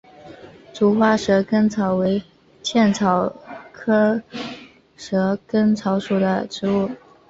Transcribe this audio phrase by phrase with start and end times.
[0.73, 2.23] 簇花蛇根草为
[2.63, 3.31] 茜草
[3.71, 4.19] 科
[4.97, 6.89] 蛇根草属的植物。